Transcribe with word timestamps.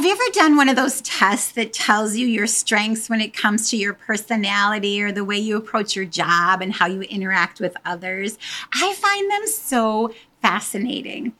Have 0.00 0.06
you 0.06 0.12
ever 0.12 0.32
done 0.32 0.56
one 0.56 0.70
of 0.70 0.76
those 0.76 1.02
tests 1.02 1.52
that 1.52 1.74
tells 1.74 2.16
you 2.16 2.26
your 2.26 2.46
strengths 2.46 3.10
when 3.10 3.20
it 3.20 3.36
comes 3.36 3.68
to 3.68 3.76
your 3.76 3.92
personality 3.92 5.02
or 5.02 5.12
the 5.12 5.26
way 5.26 5.36
you 5.36 5.58
approach 5.58 5.94
your 5.94 6.06
job 6.06 6.62
and 6.62 6.72
how 6.72 6.86
you 6.86 7.02
interact 7.02 7.60
with 7.60 7.76
others? 7.84 8.38
I 8.72 8.94
find 8.94 9.30
them 9.30 9.46
so 9.46 10.14
fascinating. 10.40 11.34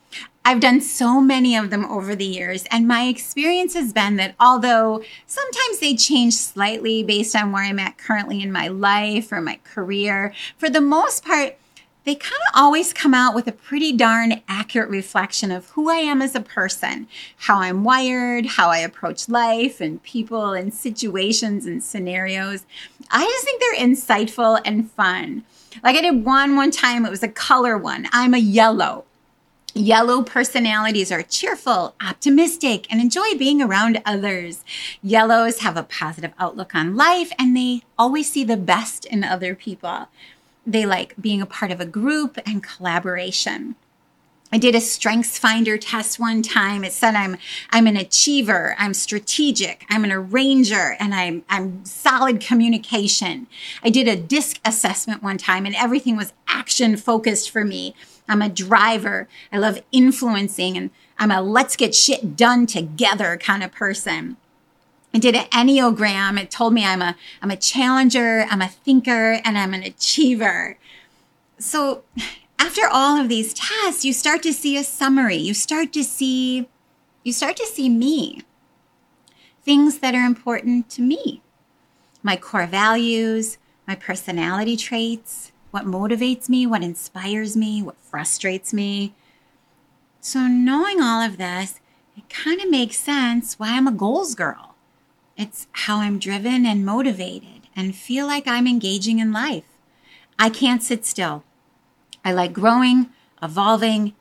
I've 0.45 0.61
done 0.61 0.83
so 0.83 1.23
many 1.23 1.57
of 1.57 1.71
them 1.71 1.87
over 1.87 2.15
the 2.15 2.27
years, 2.27 2.67
and 2.71 2.87
my 2.87 3.05
experience 3.05 3.73
has 3.73 3.95
been 3.95 4.17
that 4.17 4.35
although 4.39 5.03
sometimes 5.27 5.79
they 5.79 5.97
change 5.97 6.35
slightly 6.35 7.03
based 7.03 7.35
on 7.35 7.53
where 7.53 7.65
I'm 7.65 7.79
at 7.79 7.97
currently 7.97 8.43
in 8.43 8.53
my 8.53 8.69
life 8.69 9.33
or 9.33 9.41
my 9.41 9.59
career, 9.65 10.35
for 10.59 10.69
the 10.69 10.83
most 10.83 11.25
part, 11.25 11.57
they 12.05 12.15
kind 12.15 12.41
of 12.49 12.61
always 12.61 12.93
come 12.93 13.13
out 13.13 13.35
with 13.35 13.47
a 13.47 13.53
pretty 13.53 13.93
darn 13.93 14.41
accurate 14.49 14.89
reflection 14.89 15.51
of 15.51 15.69
who 15.71 15.91
I 15.91 15.97
am 15.97 16.23
as 16.23 16.35
a 16.35 16.41
person, 16.41 17.09
how 17.37 17.61
I'm 17.61 17.85
wired, 17.85 18.47
how 18.47 18.71
I 18.71 18.79
approach 18.79 19.29
life 19.29 19.81
and 19.81 20.03
people 20.03 20.53
and 20.53 20.73
situations 20.73 21.67
and 21.67 21.83
scenarios. 21.83 22.65
I 23.11 23.25
just 23.25 23.45
think 23.45 23.61
they're 23.61 23.87
insightful 23.87 24.61
and 24.65 24.91
fun. 24.91 25.45
Like 25.83 25.97
I 25.97 26.01
did 26.01 26.25
one 26.25 26.57
one 26.57 26.71
time, 26.71 27.05
it 27.05 27.11
was 27.11 27.23
a 27.23 27.29
color 27.29 27.77
one. 27.77 28.09
I'm 28.13 28.35
a 28.35 28.39
yellow. 28.39 29.05
Yellow 29.73 30.23
personalities 30.23 31.13
are 31.13 31.23
cheerful, 31.23 31.95
optimistic, 32.01 32.91
and 32.91 33.01
enjoy 33.01 33.35
being 33.39 33.63
around 33.63 34.03
others. 34.05 34.65
Yellows 35.01 35.61
have 35.61 35.77
a 35.77 35.85
positive 35.85 36.33
outlook 36.41 36.75
on 36.75 36.97
life 36.97 37.31
and 37.39 37.57
they 37.57 37.83
always 37.97 38.33
see 38.33 38.43
the 38.43 38.57
best 38.57 39.05
in 39.05 39.23
other 39.23 39.55
people. 39.55 40.09
They 40.71 40.87
like 40.87 41.17
being 41.21 41.43
a 41.43 41.47
part 41.47 41.73
of 41.73 41.81
a 41.81 41.85
group 41.85 42.39
and 42.47 42.63
collaboration. 42.63 43.75
I 44.53 44.59
did 44.59 44.77
a 44.77 44.81
strengths 44.81 45.37
finder 45.37 45.77
test 45.77 46.21
one 46.21 46.43
time. 46.43 46.85
It 46.85 46.93
said 46.93 47.17
I'm 47.17 47.39
I'm 47.71 47.89
an 47.89 47.97
achiever, 47.97 48.77
I'm 48.79 48.95
strategic, 48.95 49.85
I'm 49.89 50.05
an 50.05 50.13
arranger, 50.13 50.97
and 51.01 51.13
I'm 51.13 51.45
I'm 51.49 51.85
solid 51.85 52.41
communication. 52.41 53.49
I 53.83 53.91
did 53.91 54.07
a 54.07 54.15
disc 54.15 54.61
assessment 54.65 55.25
one 55.25 55.39
time 55.39 55.67
and 55.67 55.75
everything 55.75 56.17
was 56.17 56.33
action 56.47 56.97
focused 56.97 57.51
for 57.51 57.65
me. 57.65 57.95
I'm 58.29 58.43
a 58.43 58.49
driver. 58.49 59.27
I 59.53 59.59
love 59.59 59.83
influencing 59.91 60.77
and 60.77 60.91
I'm 61.19 61.33
a 61.33 61.43
let's 61.43 61.75
get 61.75 61.97
shit 61.97 62.37
done 62.37 62.67
together 62.67 63.37
kind 63.39 63.65
of 63.65 63.73
person. 63.73 64.37
I 65.13 65.19
did 65.19 65.35
an 65.35 65.47
Enneagram. 65.47 66.41
It 66.41 66.51
told 66.51 66.73
me 66.73 66.85
I'm 66.85 67.03
a 67.03 67.17
I'm 67.43 67.51
a 67.51 67.57
challenger, 67.57 68.47
I'm 68.49 68.63
a 68.63 68.69
thinker, 68.69 69.41
and 69.45 69.59
I'm 69.59 69.75
an 69.75 69.83
achiever. 69.83 70.79
So 71.59 72.05
after 72.59 72.83
all 72.87 73.21
of 73.21 73.29
these 73.29 73.55
tests, 73.55 74.05
you 74.05 74.13
start 74.13 74.43
to 74.45 74.53
see 74.53 74.77
a 74.77 74.85
summary. 74.85 75.37
You 75.37 75.55
start 75.55 75.93
to 75.95 76.05
see 76.05 76.69
you 77.25 77.33
start 77.33 77.57
to 77.57 77.67
see 77.67 77.89
me. 77.89 78.43
Things 79.63 79.99
that 79.99 80.15
are 80.15 80.25
important 80.25 80.89
to 80.91 81.03
me. 81.03 81.43
My 82.23 82.37
core 82.37 82.67
values, 82.67 83.59
my 83.87 83.95
personality 83.95 84.77
traits, 84.77 85.53
what 85.71 85.85
motivates 85.85 86.49
me, 86.49 86.67
what 86.67 86.83
inspires 86.83 87.57
me, 87.57 87.83
what 87.83 87.97
frustrates 87.99 88.73
me. 88.73 89.15
So 90.21 90.47
knowing 90.47 91.01
all 91.01 91.21
of 91.23 91.39
this, 91.39 91.81
it 92.17 92.29
kind 92.29 92.61
of 92.61 92.71
makes 92.71 92.99
sense 92.99 93.59
why 93.59 93.77
I'm 93.77 93.87
a 93.87 93.93
goals 93.93 94.35
girl. 94.35 94.70
It's 95.43 95.69
how 95.73 96.01
I'm 96.01 96.19
driven 96.19 96.67
and 96.67 96.85
motivated 96.85 97.63
and 97.75 97.97
feel 97.97 98.27
like 98.27 98.47
I'm 98.47 98.67
engaging 98.67 99.21
in 99.21 99.33
life. 99.33 99.65
I 100.39 100.51
can't 100.51 100.83
sit 100.83 101.07
still. 101.07 101.45
I 102.23 102.31
like 102.31 102.53
growing, 102.53 103.09
evolving, 103.43 104.13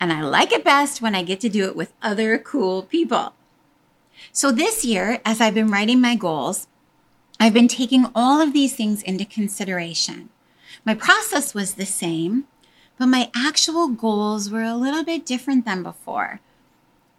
and 0.00 0.14
I 0.14 0.22
like 0.22 0.50
it 0.50 0.64
best 0.64 1.02
when 1.02 1.14
I 1.14 1.24
get 1.24 1.40
to 1.40 1.50
do 1.50 1.66
it 1.66 1.76
with 1.76 1.92
other 2.00 2.38
cool 2.38 2.84
people. 2.84 3.34
So 4.32 4.50
this 4.50 4.82
year, 4.82 5.20
as 5.26 5.42
I've 5.42 5.52
been 5.52 5.70
writing 5.70 6.00
my 6.00 6.14
goals, 6.16 6.68
I've 7.38 7.52
been 7.52 7.68
taking 7.68 8.06
all 8.14 8.40
of 8.40 8.54
these 8.54 8.74
things 8.74 9.02
into 9.02 9.26
consideration. 9.26 10.30
My 10.86 10.94
process 10.94 11.52
was 11.52 11.74
the 11.74 11.84
same, 11.84 12.44
but 12.98 13.08
my 13.08 13.30
actual 13.36 13.88
goals 13.88 14.48
were 14.48 14.62
a 14.62 14.74
little 14.74 15.04
bit 15.04 15.26
different 15.26 15.66
than 15.66 15.82
before. 15.82 16.40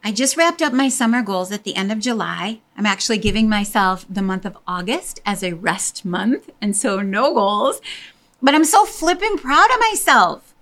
I 0.05 0.11
just 0.11 0.35
wrapped 0.35 0.61
up 0.61 0.73
my 0.73 0.89
summer 0.89 1.21
goals 1.21 1.49
at 1.53 1.63
the 1.63 1.77
end 1.77 1.89
of 1.89 1.99
July. 1.99 2.59
I'm 2.75 2.85
actually 2.85 3.19
giving 3.19 3.47
myself 3.47 4.05
the 4.09 4.21
month 4.21 4.43
of 4.43 4.57
August 4.67 5.21
as 5.25 5.41
a 5.41 5.53
rest 5.53 6.03
month, 6.03 6.49
and 6.59 6.75
so 6.75 7.01
no 7.01 7.33
goals. 7.33 7.79
But 8.41 8.53
I'm 8.53 8.65
so 8.65 8.83
flipping 8.83 9.37
proud 9.37 9.71
of 9.71 9.79
myself. 9.79 10.53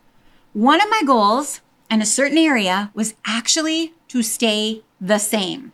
One 0.54 0.80
of 0.80 0.92
my 0.92 1.02
goals 1.04 1.62
in 1.90 2.04
a 2.04 2.06
certain 2.06 2.38
area 2.38 2.92
was 2.94 3.16
actually 3.26 3.94
to 4.10 4.22
stay 4.22 4.84
the 5.00 5.18
same, 5.18 5.74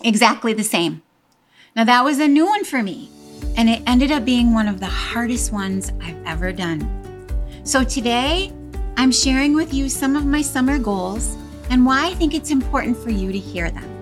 exactly 0.00 0.52
the 0.52 0.62
same. 0.62 1.02
Now, 1.74 1.82
that 1.82 2.04
was 2.04 2.20
a 2.20 2.28
new 2.28 2.46
one 2.46 2.64
for 2.64 2.80
me, 2.80 3.10
and 3.56 3.68
it 3.68 3.82
ended 3.88 4.12
up 4.12 4.24
being 4.24 4.54
one 4.54 4.68
of 4.68 4.78
the 4.78 4.86
hardest 4.86 5.52
ones 5.52 5.90
I've 6.00 6.24
ever 6.24 6.52
done. 6.52 6.88
So 7.64 7.82
today, 7.82 8.52
I'm 8.96 9.10
sharing 9.10 9.52
with 9.52 9.74
you 9.74 9.88
some 9.88 10.14
of 10.14 10.24
my 10.24 10.42
summer 10.42 10.78
goals 10.78 11.36
and 11.70 11.84
why 11.84 12.06
I 12.08 12.14
think 12.14 12.34
it's 12.34 12.50
important 12.50 12.96
for 12.96 13.10
you 13.10 13.32
to 13.32 13.38
hear 13.38 13.70
them. 13.70 13.94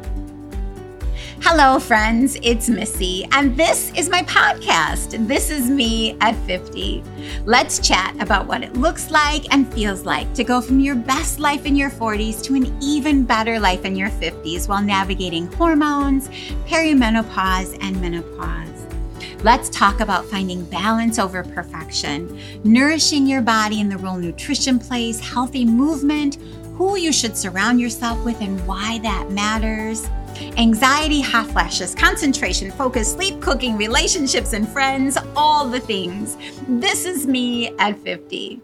Hello, 1.44 1.80
friends, 1.80 2.38
it's 2.42 2.68
Missy, 2.68 3.26
and 3.32 3.56
this 3.56 3.92
is 3.96 4.08
my 4.08 4.22
podcast. 4.22 5.26
This 5.26 5.50
is 5.50 5.68
me 5.68 6.16
at 6.20 6.36
50. 6.46 7.02
Let's 7.44 7.80
chat 7.80 8.14
about 8.22 8.46
what 8.46 8.62
it 8.62 8.74
looks 8.74 9.10
like 9.10 9.52
and 9.52 9.70
feels 9.74 10.04
like 10.04 10.32
to 10.34 10.44
go 10.44 10.60
from 10.60 10.78
your 10.78 10.94
best 10.94 11.40
life 11.40 11.66
in 11.66 11.74
your 11.74 11.90
40s 11.90 12.42
to 12.44 12.54
an 12.54 12.72
even 12.80 13.24
better 13.24 13.58
life 13.58 13.84
in 13.84 13.96
your 13.96 14.10
50s 14.10 14.68
while 14.68 14.82
navigating 14.82 15.48
hormones, 15.54 16.28
perimenopause, 16.68 17.76
and 17.82 18.00
menopause. 18.00 18.86
Let's 19.42 19.68
talk 19.70 19.98
about 19.98 20.24
finding 20.26 20.64
balance 20.66 21.18
over 21.18 21.42
perfection, 21.42 22.38
nourishing 22.62 23.26
your 23.26 23.42
body 23.42 23.80
in 23.80 23.88
the 23.88 23.98
role 23.98 24.16
nutrition 24.16 24.78
plays, 24.78 25.18
healthy 25.18 25.64
movement 25.64 26.38
who 26.76 26.96
you 26.96 27.12
should 27.12 27.36
surround 27.36 27.80
yourself 27.80 28.22
with 28.24 28.40
and 28.40 28.64
why 28.66 28.98
that 29.00 29.30
matters. 29.30 30.08
Anxiety, 30.56 31.20
hot 31.20 31.46
flashes, 31.50 31.94
concentration, 31.94 32.70
focus, 32.70 33.12
sleep, 33.12 33.40
cooking, 33.40 33.76
relationships, 33.76 34.52
and 34.52 34.68
friends, 34.68 35.18
all 35.36 35.68
the 35.68 35.80
things. 35.80 36.36
This 36.66 37.04
is 37.04 37.26
me 37.26 37.68
at 37.78 37.98
50. 37.98 38.60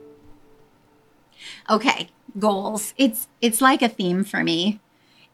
Okay, 1.70 2.08
goals. 2.38 2.94
It's 2.96 3.28
it's 3.40 3.60
like 3.60 3.82
a 3.82 3.88
theme 3.88 4.24
for 4.24 4.42
me. 4.42 4.80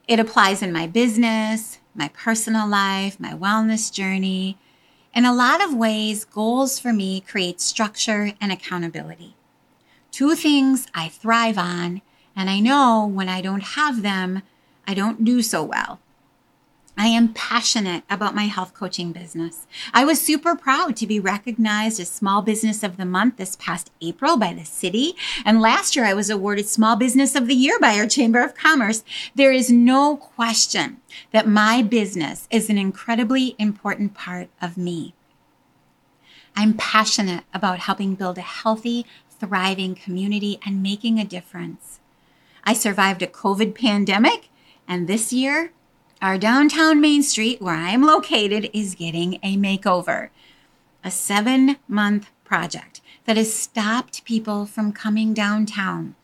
It 0.07 0.19
applies 0.19 0.61
in 0.61 0.71
my 0.71 0.87
business, 0.87 1.79
my 1.95 2.09
personal 2.09 2.67
life, 2.67 3.19
my 3.19 3.33
wellness 3.33 3.91
journey. 3.91 4.57
In 5.13 5.25
a 5.25 5.33
lot 5.33 5.63
of 5.63 5.73
ways, 5.73 6.25
goals 6.25 6.77
for 6.77 6.91
me 6.91 7.21
create 7.21 7.61
structure 7.61 8.33
and 8.41 8.51
accountability. 8.51 9.35
Two 10.11 10.35
things 10.35 10.87
I 10.93 11.09
thrive 11.09 11.57
on 11.57 12.01
and 12.35 12.49
I 12.49 12.59
know 12.59 13.05
when 13.05 13.29
I 13.29 13.41
don't 13.41 13.63
have 13.63 14.01
them, 14.01 14.41
I 14.87 14.93
don't 14.93 15.23
do 15.23 15.41
so 15.41 15.63
well. 15.63 15.99
I 16.97 17.07
am 17.07 17.33
passionate 17.33 18.05
about 18.09 18.35
my 18.35 18.45
health 18.45 18.73
coaching 18.73 19.11
business. 19.11 19.67
I 19.93 20.05
was 20.05 20.21
super 20.21 20.55
proud 20.55 20.95
to 20.95 21.07
be 21.07 21.19
recognized 21.19 21.99
as 21.99 22.07
Small 22.07 22.41
Business 22.41 22.83
of 22.83 22.95
the 22.95 23.05
Month 23.05 23.35
this 23.35 23.57
past 23.57 23.91
April 23.99 24.37
by 24.37 24.53
the 24.53 24.63
city. 24.63 25.13
And 25.43 25.59
last 25.59 25.95
year 25.95 26.05
I 26.05 26.13
was 26.13 26.29
awarded 26.29 26.69
Small 26.69 26.95
Business 26.95 27.35
of 27.35 27.47
the 27.47 27.53
Year 27.53 27.77
by 27.81 27.99
our 27.99 28.07
Chamber 28.07 28.41
of 28.41 28.55
Commerce. 28.55 29.03
There 29.35 29.51
is 29.51 29.69
no 29.69 30.15
question 30.15 31.01
that 31.31 31.47
my 31.47 31.81
business 31.81 32.47
is 32.49 32.69
an 32.69 32.77
incredibly 32.77 33.55
important 33.59 34.13
part 34.13 34.47
of 34.61 34.77
me. 34.77 35.13
I'm 36.55 36.75
passionate 36.75 37.43
about 37.53 37.79
helping 37.79 38.15
build 38.15 38.37
a 38.37 38.41
healthy, 38.41 39.05
thriving 39.29 39.95
community 39.95 40.59
and 40.65 40.81
making 40.81 41.19
a 41.19 41.25
difference. 41.25 41.99
I 42.65 42.73
survived 42.73 43.21
a 43.21 43.27
COVID 43.27 43.75
pandemic, 43.75 44.49
and 44.87 45.07
this 45.07 45.31
year, 45.31 45.71
our 46.19 46.37
downtown 46.39 46.99
Main 46.99 47.21
Street, 47.21 47.61
where 47.61 47.75
I 47.75 47.91
am 47.91 48.01
located, 48.01 48.71
is 48.73 48.95
getting 48.95 49.35
a 49.43 49.55
makeover. 49.55 50.29
A 51.03 51.11
seven 51.11 51.77
month 51.87 52.31
project 52.43 53.01
that 53.25 53.37
has 53.37 53.53
stopped 53.53 54.25
people 54.25 54.65
from 54.65 54.91
coming 54.91 55.33
downtown. 55.33 56.15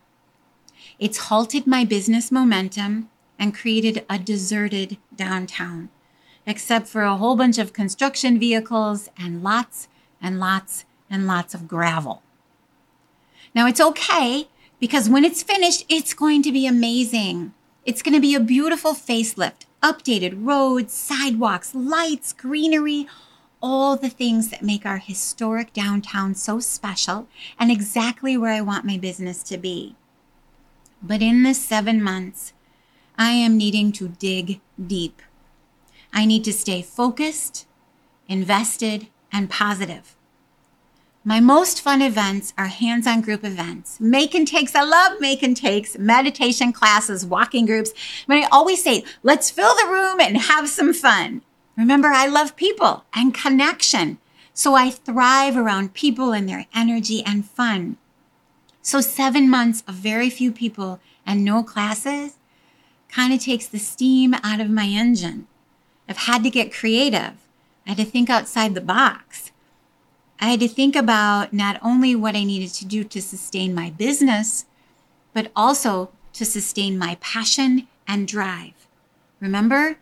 It's 0.97 1.29
halted 1.29 1.67
my 1.67 1.85
business 1.85 2.31
momentum 2.31 3.09
and 3.37 3.53
created 3.53 4.03
a 4.09 4.17
deserted 4.17 4.97
downtown, 5.15 5.89
except 6.47 6.87
for 6.87 7.03
a 7.03 7.17
whole 7.17 7.35
bunch 7.35 7.59
of 7.59 7.73
construction 7.73 8.39
vehicles 8.39 9.09
and 9.15 9.43
lots 9.43 9.87
and 10.19 10.39
lots 10.39 10.85
and 11.07 11.27
lots 11.27 11.53
of 11.53 11.67
gravel. 11.67 12.23
Now, 13.53 13.67
it's 13.67 13.81
okay 13.81 14.47
because 14.81 15.09
when 15.09 15.23
it's 15.23 15.41
finished, 15.41 15.85
it's 15.87 16.13
going 16.13 16.43
to 16.43 16.51
be 16.51 16.67
amazing. 16.67 17.53
It's 17.85 18.01
going 18.01 18.15
to 18.15 18.19
be 18.19 18.35
a 18.35 18.41
beautiful 18.41 18.91
facelift, 18.93 19.65
updated 19.81 20.45
roads, 20.45 20.91
sidewalks, 20.91 21.73
lights, 21.73 22.33
greenery, 22.33 23.07
all 23.63 23.95
the 23.95 24.09
things 24.09 24.49
that 24.49 24.61
make 24.61 24.85
our 24.85 24.97
historic 24.97 25.71
downtown 25.71 26.35
so 26.35 26.59
special 26.59 27.29
and 27.57 27.71
exactly 27.71 28.35
where 28.35 28.51
I 28.51 28.59
want 28.59 28.83
my 28.83 28.97
business 28.97 29.41
to 29.43 29.57
be. 29.57 29.95
But 31.01 31.21
in 31.21 31.43
the 31.43 31.53
seven 31.53 32.03
months, 32.03 32.51
I 33.17 33.31
am 33.31 33.57
needing 33.57 33.93
to 33.93 34.09
dig 34.09 34.59
deep 34.85 35.21
I 36.13 36.25
need 36.25 36.43
to 36.43 36.53
stay 36.53 36.81
focused, 36.81 37.65
invested, 38.27 39.07
and 39.31 39.49
positive. 39.49 40.15
My 41.23 41.39
most 41.39 41.83
fun 41.83 42.01
events 42.01 42.51
are 42.57 42.65
hands 42.65 43.05
on 43.05 43.21
group 43.21 43.43
events. 43.43 43.99
Make 43.99 44.33
and 44.33 44.47
takes. 44.47 44.73
I 44.73 44.81
love 44.81 45.19
make 45.19 45.43
and 45.43 45.55
takes, 45.55 45.95
meditation 45.99 46.73
classes, 46.73 47.23
walking 47.23 47.67
groups. 47.67 47.93
But 48.27 48.37
I 48.37 48.47
always 48.51 48.83
say, 48.83 49.03
let's 49.21 49.51
fill 49.51 49.75
the 49.75 49.91
room 49.91 50.19
and 50.19 50.35
have 50.35 50.67
some 50.67 50.93
fun. 50.93 51.43
Remember, 51.77 52.07
I 52.07 52.25
love 52.25 52.55
people 52.55 53.05
and 53.13 53.35
connection. 53.35 54.17
So 54.55 54.73
I 54.73 54.89
thrive 54.89 55.55
around 55.55 55.93
people 55.93 56.31
and 56.31 56.49
their 56.49 56.65
energy 56.73 57.21
and 57.23 57.45
fun. 57.45 57.97
So 58.81 58.99
seven 58.99 59.47
months 59.47 59.83
of 59.87 59.93
very 59.93 60.31
few 60.31 60.51
people 60.51 60.99
and 61.23 61.45
no 61.45 61.61
classes 61.61 62.37
kind 63.09 63.31
of 63.31 63.39
takes 63.39 63.67
the 63.67 63.77
steam 63.77 64.33
out 64.43 64.59
of 64.59 64.71
my 64.71 64.87
engine. 64.87 65.45
I've 66.09 66.17
had 66.17 66.43
to 66.43 66.49
get 66.49 66.73
creative. 66.73 67.33
I 67.85 67.89
had 67.89 67.97
to 67.97 68.05
think 68.05 68.27
outside 68.31 68.73
the 68.73 68.81
box. 68.81 69.50
I 70.41 70.49
had 70.49 70.59
to 70.61 70.67
think 70.67 70.95
about 70.95 71.53
not 71.53 71.77
only 71.83 72.15
what 72.15 72.35
I 72.35 72.43
needed 72.43 72.73
to 72.73 72.85
do 72.85 73.03
to 73.03 73.21
sustain 73.21 73.75
my 73.75 73.91
business, 73.91 74.65
but 75.33 75.51
also 75.55 76.09
to 76.33 76.45
sustain 76.45 76.97
my 76.97 77.15
passion 77.21 77.87
and 78.07 78.27
drive. 78.27 78.87
Remember, 79.39 79.97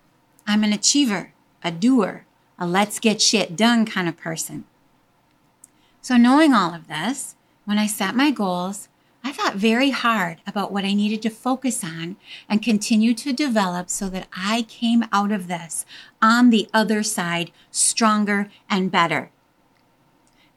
I'm 0.47 0.63
an 0.63 0.71
achiever, 0.71 1.33
a 1.61 1.71
doer, 1.71 2.25
a 2.57 2.65
let's 2.65 2.99
get 2.99 3.21
shit 3.21 3.57
done 3.57 3.85
kind 3.85 4.07
of 4.07 4.15
person. 4.15 4.63
So, 6.01 6.15
knowing 6.15 6.53
all 6.53 6.73
of 6.73 6.87
this, 6.87 7.35
when 7.65 7.77
I 7.77 7.85
set 7.85 8.15
my 8.15 8.31
goals, 8.31 8.87
I 9.21 9.33
thought 9.33 9.55
very 9.55 9.89
hard 9.89 10.37
about 10.47 10.71
what 10.71 10.85
I 10.85 10.93
needed 10.93 11.21
to 11.23 11.29
focus 11.29 11.83
on 11.83 12.15
and 12.47 12.63
continue 12.63 13.13
to 13.15 13.33
develop 13.33 13.89
so 13.89 14.07
that 14.09 14.27
I 14.35 14.61
came 14.63 15.03
out 15.11 15.33
of 15.33 15.49
this 15.49 15.85
on 16.21 16.49
the 16.49 16.69
other 16.73 17.03
side 17.03 17.51
stronger 17.71 18.49
and 18.69 18.89
better. 18.89 19.31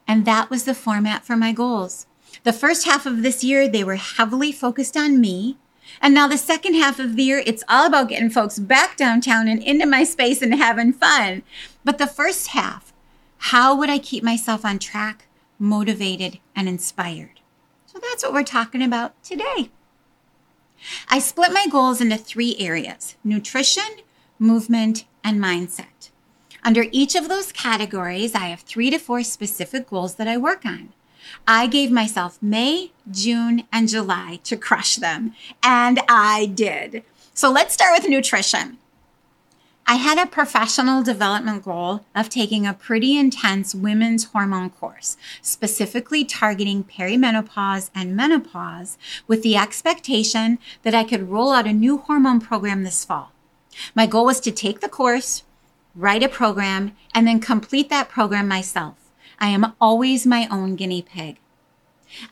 And 0.07 0.25
that 0.25 0.51
was 0.51 0.65
the 0.65 0.75
format 0.75 1.25
for 1.25 1.37
my 1.37 1.53
goals. 1.53 2.07
The 2.45 2.53
first 2.53 2.87
half 2.87 3.07
of 3.07 3.23
this 3.23 3.45
year, 3.45 3.69
they 3.69 3.85
were 3.85 3.97
heavily 3.97 4.53
focused 4.53 4.97
on 4.97 5.21
me. 5.21 5.59
And 6.01 6.15
now 6.15 6.27
the 6.29 6.39
second 6.39 6.75
half 6.75 6.99
of 6.99 7.17
the 7.17 7.23
year, 7.23 7.43
it's 7.45 7.65
all 7.69 7.87
about 7.87 8.09
getting 8.09 8.31
folks 8.31 8.59
back 8.59 8.97
downtown 8.97 9.49
and 9.49 9.63
into 9.63 9.87
my 9.87 10.05
space 10.05 10.43
and 10.43 10.55
having 10.55 10.93
fun. 10.93 11.43
But 11.85 11.99
the 11.99 12.07
first 12.07 12.49
half, 12.49 12.93
how 13.39 13.77
would 13.77 13.91
I 13.91 13.99
keep 13.99 14.23
myself 14.23 14.65
on 14.65 14.79
track, 14.79 15.27
motivated, 15.59 16.39
and 16.55 16.69
inspired? 16.69 17.41
So 17.87 17.99
that's 18.01 18.23
what 18.23 18.33
we're 18.33 18.45
talking 18.45 18.83
about 18.83 19.21
today. 19.23 19.71
I 21.09 21.19
split 21.19 21.53
my 21.53 21.67
goals 21.71 22.01
into 22.01 22.17
three 22.17 22.57
areas 22.59 23.17
nutrition, 23.23 23.99
movement, 24.39 25.05
and 25.23 25.41
mindset. 25.41 26.12
Under 26.65 26.87
each 26.93 27.17
of 27.17 27.29
those 27.29 27.51
categories, 27.51 28.35
I 28.35 28.47
have 28.47 28.61
three 28.61 28.91
to 28.91 28.99
four 28.99 29.25
specific 29.25 29.91
goals 29.91 30.15
that 30.15 30.29
I 30.29 30.37
work 30.37 30.65
on. 30.65 30.93
I 31.47 31.67
gave 31.67 31.91
myself 31.91 32.39
May, 32.41 32.93
June, 33.11 33.65
and 33.73 33.89
July 33.89 34.41
to 34.45 34.57
crush 34.57 34.97
them, 34.97 35.35
and 35.63 36.01
I 36.09 36.47
did. 36.47 37.03
So 37.35 37.51
let's 37.51 37.75
start 37.75 37.93
with 38.01 38.09
nutrition. 38.09 38.79
I 39.85 39.97
had 39.97 40.19
a 40.19 40.31
professional 40.31 41.03
development 41.03 41.65
goal 41.65 42.05
of 42.15 42.29
taking 42.29 42.67
a 42.67 42.75
pretty 42.75 43.19
intense 43.19 43.75
women's 43.75 44.25
hormone 44.25 44.71
course, 44.71 45.17
specifically 45.41 46.25
targeting 46.25 46.85
perimenopause 46.85 47.91
and 47.93 48.15
menopause, 48.15 48.97
with 49.27 49.43
the 49.43 49.57
expectation 49.57 50.61
that 50.83 50.95
I 50.95 51.03
could 51.03 51.29
roll 51.29 51.51
out 51.51 51.67
a 51.67 51.73
new 51.73 51.99
hormone 51.99 52.41
program 52.41 52.85
this 52.85 53.05
fall. 53.05 53.33
My 53.95 54.07
goal 54.07 54.27
was 54.27 54.39
to 54.41 54.53
take 54.53 54.81
the 54.81 54.89
course, 54.89 55.43
write 55.95 56.23
a 56.23 56.29
program, 56.29 56.97
and 57.15 57.27
then 57.27 57.41
complete 57.41 57.91
that 57.91 58.09
program 58.09 58.49
myself. 58.49 58.95
I 59.39 59.49
am 59.49 59.75
always 59.81 60.27
my 60.27 60.47
own 60.51 60.77
guinea 60.77 61.03
pig. 61.03 61.39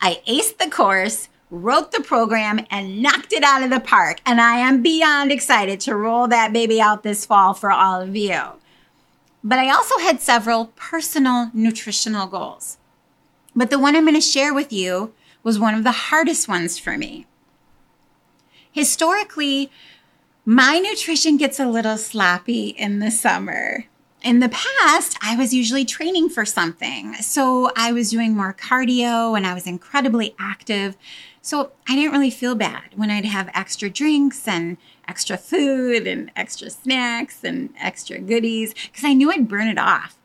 I 0.00 0.22
aced 0.28 0.58
the 0.58 0.70
course, 0.70 1.28
wrote 1.50 1.92
the 1.92 2.02
program, 2.02 2.64
and 2.70 3.02
knocked 3.02 3.32
it 3.32 3.42
out 3.42 3.62
of 3.62 3.70
the 3.70 3.80
park. 3.80 4.20
And 4.24 4.40
I 4.40 4.58
am 4.58 4.82
beyond 4.82 5.32
excited 5.32 5.80
to 5.80 5.96
roll 5.96 6.28
that 6.28 6.52
baby 6.52 6.80
out 6.80 7.02
this 7.02 7.26
fall 7.26 7.54
for 7.54 7.70
all 7.70 8.00
of 8.00 8.14
you. 8.14 8.40
But 9.42 9.58
I 9.58 9.70
also 9.70 9.98
had 9.98 10.20
several 10.20 10.66
personal 10.76 11.50
nutritional 11.54 12.26
goals. 12.26 12.78
But 13.56 13.70
the 13.70 13.78
one 13.78 13.96
I'm 13.96 14.04
going 14.04 14.14
to 14.14 14.20
share 14.20 14.54
with 14.54 14.72
you 14.72 15.12
was 15.42 15.58
one 15.58 15.74
of 15.74 15.82
the 15.82 15.92
hardest 15.92 16.46
ones 16.46 16.78
for 16.78 16.96
me. 16.96 17.26
Historically, 18.70 19.70
my 20.50 20.80
nutrition 20.80 21.36
gets 21.36 21.60
a 21.60 21.68
little 21.68 21.96
sloppy 21.96 22.70
in 22.70 22.98
the 22.98 23.12
summer. 23.12 23.84
In 24.20 24.40
the 24.40 24.48
past, 24.48 25.16
I 25.22 25.36
was 25.36 25.54
usually 25.54 25.84
training 25.84 26.28
for 26.28 26.44
something. 26.44 27.14
So 27.14 27.70
I 27.76 27.92
was 27.92 28.10
doing 28.10 28.34
more 28.34 28.52
cardio 28.52 29.36
and 29.36 29.46
I 29.46 29.54
was 29.54 29.68
incredibly 29.68 30.34
active. 30.40 30.96
So 31.40 31.70
I 31.88 31.94
didn't 31.94 32.10
really 32.10 32.32
feel 32.32 32.56
bad 32.56 32.96
when 32.96 33.12
I'd 33.12 33.26
have 33.26 33.48
extra 33.54 33.88
drinks 33.88 34.48
and 34.48 34.76
extra 35.06 35.36
food 35.36 36.08
and 36.08 36.32
extra 36.34 36.68
snacks 36.68 37.44
and 37.44 37.72
extra 37.80 38.18
goodies 38.18 38.74
because 38.74 39.04
I 39.04 39.12
knew 39.12 39.30
I'd 39.30 39.46
burn 39.46 39.68
it 39.68 39.78
off. 39.78 40.18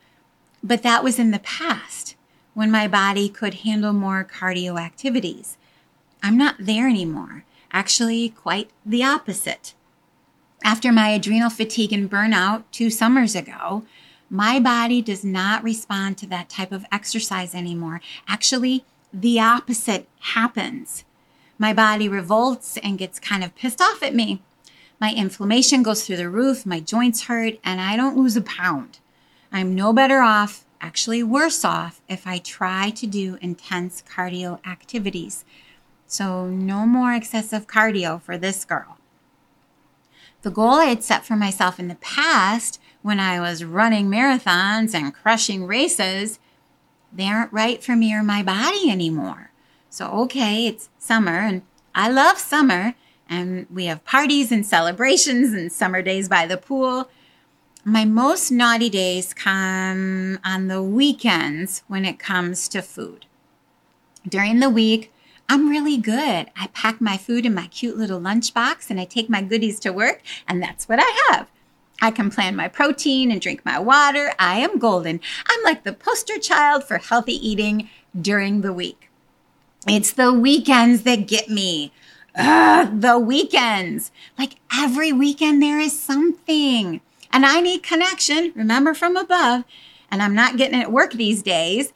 But 0.63 0.81
that 0.81 1.04
was 1.04 1.19
in 1.19 1.30
the 1.30 1.38
past 1.38 2.16
when 2.56 2.71
my 2.71 2.88
body 2.88 3.30
could 3.30 3.54
handle 3.54 3.94
more 3.94 4.25
cardio 4.25 4.81
activities. 4.81 5.57
I'm 6.24 6.36
not 6.36 6.56
there 6.57 6.89
anymore. 6.89 7.45
Actually, 7.71 8.30
quite 8.30 8.71
the 8.83 9.04
opposite. 9.04 9.75
After 10.66 10.92
my 10.92 11.10
adrenal 11.10 11.52
fatigue 11.52 11.94
and 11.94 12.10
burnout 12.10 12.64
two 12.72 12.90
summers 12.90 13.36
ago, 13.36 13.84
my 14.32 14.60
body 14.60 15.00
does 15.00 15.24
not 15.24 15.64
respond 15.64 16.18
to 16.18 16.26
that 16.26 16.50
type 16.50 16.72
of 16.72 16.88
exercise 16.92 17.54
anymore. 17.54 18.02
Actually, 18.28 18.84
the 19.14 19.40
opposite 19.40 20.08
happens. 20.34 21.04
My 21.60 21.72
body 21.72 22.10
revolts 22.10 22.78
and 22.78 22.98
gets 22.98 23.20
kind 23.20 23.44
of 23.44 23.54
pissed 23.54 23.80
off 23.80 24.02
at 24.02 24.16
me. 24.16 24.42
My 25.00 25.14
inflammation 25.14 25.84
goes 25.84 26.04
through 26.04 26.18
the 26.18 26.32
roof, 26.32 26.66
my 26.66 26.80
joints 26.80 27.26
hurt, 27.26 27.60
and 27.64 27.80
I 27.80 27.96
don't 27.96 28.18
lose 28.18 28.36
a 28.36 28.42
pound. 28.42 28.98
I'm 29.52 29.76
no 29.76 29.94
better 29.94 30.22
off, 30.22 30.66
actually 30.82 31.22
worse 31.22 31.64
off, 31.64 32.02
if 32.10 32.26
I 32.26 32.40
try 32.40 32.90
to 32.90 33.06
do 33.06 33.38
intense 33.40 34.04
cardio 34.12 34.66
activities. 34.66 35.46
So, 36.08 36.48
no 36.48 36.88
more 36.88 37.14
excessive 37.14 37.68
cardio 37.68 38.20
for 38.20 38.36
this 38.36 38.66
girl. 38.66 38.98
The 40.45 40.51
goal 40.51 40.75
I 40.75 40.86
had 40.86 41.03
set 41.03 41.25
for 41.25 41.36
myself 41.36 41.80
in 41.80 41.88
the 41.88 41.95
past 41.95 42.80
when 43.01 43.19
I 43.19 43.39
was 43.39 43.63
running 43.63 44.11
marathons 44.11 44.94
and 44.94 45.11
crushing 45.11 45.66
races, 45.66 46.37
they 47.11 47.25
aren't 47.25 47.52
right 47.52 47.83
for 47.83 47.95
me 47.95 48.14
or 48.14 48.21
my 48.21 48.44
body 48.44 48.92
anymore. 48.92 49.49
So, 49.90 50.07
okay, 50.25 50.68
it's 50.68 50.90
summer 50.99 51.40
and 51.40 51.64
I 51.95 52.11
love 52.11 52.37
summer 52.37 52.94
and 53.28 53.66
we 53.73 53.85
have 53.85 54.06
parties 54.06 54.52
and 54.52 54.64
celebrations 54.64 55.52
and 55.52 55.71
summer 55.71 56.04
days 56.04 56.30
by 56.30 56.45
the 56.45 56.57
pool. 56.57 57.09
My 57.83 58.06
most 58.06 58.52
naughty 58.52 58.92
days 58.92 59.33
come 59.33 60.37
on 60.45 60.68
the 60.68 60.83
weekends 60.83 61.81
when 61.87 62.06
it 62.06 62.19
comes 62.19 62.68
to 62.68 62.83
food. 62.83 63.25
During 64.30 64.59
the 64.59 64.69
week, 64.69 65.11
I'm 65.47 65.69
really 65.69 65.97
good. 65.97 66.49
I 66.56 66.68
pack 66.73 66.99
my 66.99 67.18
food 67.18 67.45
in 67.45 67.54
my 67.54 67.68
cute 67.68 67.97
little 67.97 68.19
lunchbox 68.19 68.90
and 68.90 68.99
I 68.99 69.06
take 69.06 69.30
my 69.30 69.42
goodies 69.42 69.80
to 69.81 69.94
work, 69.94 70.21
and 70.47 70.61
that's 70.61 70.90
what 70.90 70.99
I 71.02 71.30
have. 71.30 71.47
I 72.02 72.11
can 72.11 72.30
plan 72.30 72.56
my 72.56 72.68
protein 72.68 73.31
and 73.31 73.40
drink 73.40 73.64
my 73.64 73.80
water. 73.80 74.31
I 74.37 74.59
am 74.59 74.80
golden. 74.80 75.21
I'm 75.47 75.64
like 75.64 75.83
the 75.83 75.94
poster 75.94 76.37
child 76.40 76.83
for 76.83 76.97
healthy 76.97 77.33
eating 77.33 77.90
during 78.19 78.61
the 78.61 78.73
week. 78.73 79.09
It's 79.87 80.11
the 80.11 80.33
weekends 80.33 81.04
that 81.04 81.28
get 81.28 81.49
me. 81.49 81.94
Ugh, 82.35 82.99
the 82.99 83.18
weekends. 83.18 84.11
Like 84.37 84.56
every 84.75 85.14
weekend, 85.14 85.61
there 85.61 85.80
is 85.80 85.97
something. 85.97 87.02
And 87.31 87.45
I 87.45 87.61
need 87.61 87.83
connection, 87.83 88.52
remember 88.56 88.94
from 88.94 89.16
above. 89.16 89.64
And 90.11 90.21
I'm 90.21 90.35
not 90.35 90.57
getting 90.57 90.80
it 90.80 90.83
at 90.83 90.92
work 90.92 91.14
these 91.14 91.42
days. 91.42 91.94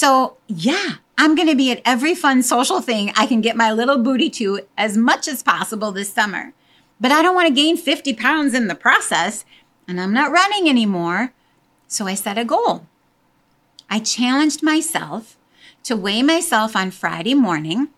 So, 0.00 0.36
yeah, 0.46 0.98
I'm 1.18 1.34
going 1.34 1.48
to 1.48 1.56
be 1.56 1.72
at 1.72 1.82
every 1.84 2.14
fun 2.14 2.44
social 2.44 2.80
thing 2.80 3.10
I 3.16 3.26
can 3.26 3.40
get 3.40 3.56
my 3.56 3.72
little 3.72 3.98
booty 3.98 4.30
to 4.30 4.60
as 4.76 4.96
much 4.96 5.26
as 5.26 5.42
possible 5.42 5.90
this 5.90 6.12
summer. 6.12 6.52
But 7.00 7.10
I 7.10 7.20
don't 7.20 7.34
want 7.34 7.48
to 7.48 7.52
gain 7.62 7.76
50 7.76 8.14
pounds 8.14 8.54
in 8.54 8.68
the 8.68 8.76
process, 8.76 9.44
and 9.88 10.00
I'm 10.00 10.12
not 10.12 10.30
running 10.30 10.68
anymore. 10.68 11.32
So 11.88 12.06
I 12.06 12.14
set 12.14 12.38
a 12.38 12.44
goal. 12.44 12.86
I 13.90 13.98
challenged 13.98 14.62
myself 14.62 15.36
to 15.82 15.96
weigh 15.96 16.22
myself 16.22 16.76
on 16.76 16.92
Friday 16.92 17.34
morning 17.34 17.88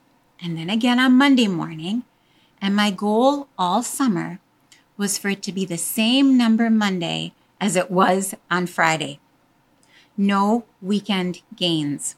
and 0.42 0.57
then 0.57 0.71
again 0.71 0.99
on 0.99 1.12
Monday 1.12 1.49
morning. 1.49 2.04
And 2.62 2.75
my 2.75 2.90
goal 2.90 3.49
all 3.59 3.83
summer 3.83 4.40
was 4.97 5.19
for 5.19 5.28
it 5.28 5.42
to 5.42 5.52
be 5.52 5.66
the 5.66 5.76
same 5.76 6.38
number 6.38 6.71
Monday 6.71 7.35
as 7.61 7.76
it 7.76 7.90
was 7.90 8.35
on 8.50 8.66
Friday. 8.66 9.21
No 10.17 10.64
weekend 10.81 11.43
gains. 11.57 12.17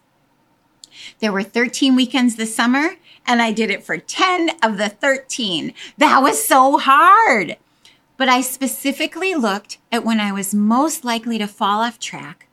There 1.21 1.33
were 1.33 1.43
13 1.43 1.95
weekends 1.95 2.37
this 2.37 2.55
summer, 2.55 2.97
and 3.27 3.41
I 3.41 3.53
did 3.53 3.71
it 3.71 3.85
for 3.85 3.97
10 3.97 4.51
of 4.63 4.79
the 4.79 4.89
13. 4.89 5.73
That 5.99 6.21
was 6.21 6.45
so 6.45 6.79
hard. 6.79 7.57
But 8.17 8.29
I 8.29 8.41
specifically 8.41 9.35
looked 9.35 9.79
at 9.91 10.05
when 10.05 10.21
I 10.21 10.33
was 10.33 10.55
most 10.55 11.05
likely 11.05 11.39
to 11.39 11.47
fall 11.47 11.81
off 11.81 11.99
track, 11.99 12.47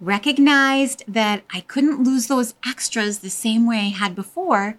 recognized 0.00 1.04
that 1.06 1.42
I 1.52 1.60
couldn't 1.60 2.02
lose 2.02 2.26
those 2.26 2.54
extras 2.66 3.18
the 3.18 3.30
same 3.30 3.66
way 3.66 3.76
I 3.76 3.98
had 3.98 4.14
before, 4.14 4.78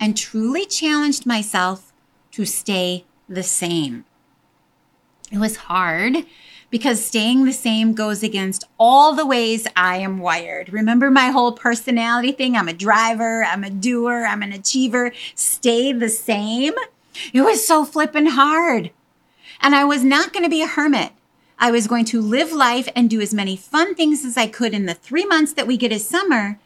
and 0.00 0.16
truly 0.16 0.66
challenged 0.66 1.26
myself 1.26 1.92
to 2.32 2.44
stay 2.44 3.04
the 3.28 3.42
same. 3.42 4.04
It 5.32 5.38
was 5.38 5.56
hard 5.56 6.26
because 6.70 7.04
staying 7.04 7.44
the 7.44 7.52
same 7.52 7.94
goes 7.94 8.22
against 8.22 8.64
all 8.78 9.14
the 9.14 9.26
ways 9.26 9.66
I 9.76 9.98
am 9.98 10.18
wired. 10.18 10.72
Remember 10.72 11.10
my 11.10 11.28
whole 11.28 11.52
personality 11.52 12.32
thing? 12.32 12.56
I'm 12.56 12.68
a 12.68 12.72
driver, 12.72 13.44
I'm 13.44 13.64
a 13.64 13.70
doer, 13.70 14.26
I'm 14.28 14.42
an 14.42 14.52
achiever. 14.52 15.12
Stay 15.34 15.92
the 15.92 16.08
same. 16.08 16.74
It 17.32 17.42
was 17.42 17.66
so 17.66 17.84
flippin' 17.84 18.26
hard. 18.26 18.90
And 19.60 19.74
I 19.74 19.84
was 19.84 20.04
not 20.04 20.32
going 20.32 20.44
to 20.44 20.50
be 20.50 20.62
a 20.62 20.66
hermit. 20.66 21.12
I 21.58 21.70
was 21.70 21.86
going 21.86 22.04
to 22.06 22.20
live 22.20 22.52
life 22.52 22.88
and 22.94 23.08
do 23.08 23.20
as 23.20 23.32
many 23.32 23.56
fun 23.56 23.94
things 23.94 24.24
as 24.24 24.36
I 24.36 24.46
could 24.46 24.74
in 24.74 24.84
the 24.84 24.94
three 24.94 25.24
months 25.24 25.54
that 25.54 25.66
we 25.66 25.78
get 25.78 25.92
as 25.92 26.06
summer. 26.06 26.58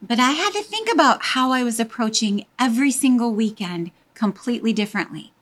But 0.00 0.20
I 0.20 0.32
had 0.32 0.52
to 0.52 0.62
think 0.62 0.88
about 0.92 1.22
how 1.22 1.50
I 1.50 1.64
was 1.64 1.80
approaching 1.80 2.46
every 2.58 2.92
single 2.92 3.34
weekend 3.34 3.90
completely 4.14 4.72
differently. 4.72 5.32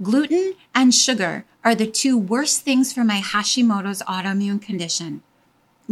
Gluten 0.00 0.54
and 0.74 0.94
sugar 0.94 1.44
are 1.64 1.74
the 1.74 1.86
two 1.86 2.16
worst 2.16 2.62
things 2.62 2.92
for 2.92 3.04
my 3.04 3.20
Hashimoto's 3.20 4.02
autoimmune 4.02 4.60
condition. 4.60 5.22